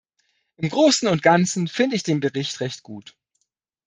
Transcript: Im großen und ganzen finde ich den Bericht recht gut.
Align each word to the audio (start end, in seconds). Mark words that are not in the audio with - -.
Im 0.55 0.67
großen 0.69 1.07
und 1.09 1.21
ganzen 1.21 1.67
finde 1.67 1.95
ich 1.95 2.01
den 2.01 2.21
Bericht 2.21 2.59
recht 2.59 2.81
gut. 2.81 3.15